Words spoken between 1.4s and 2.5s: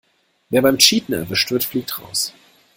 wird, fliegt raus.